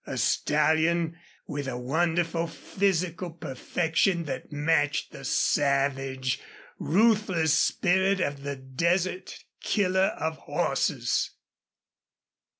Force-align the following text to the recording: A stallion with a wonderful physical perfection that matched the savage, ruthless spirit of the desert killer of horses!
A 0.07 0.17
stallion 0.17 1.15
with 1.45 1.67
a 1.67 1.77
wonderful 1.77 2.47
physical 2.47 3.29
perfection 3.29 4.23
that 4.23 4.51
matched 4.51 5.11
the 5.11 5.23
savage, 5.23 6.39
ruthless 6.79 7.53
spirit 7.53 8.19
of 8.19 8.41
the 8.41 8.55
desert 8.55 9.43
killer 9.61 10.15
of 10.17 10.37
horses! 10.37 11.29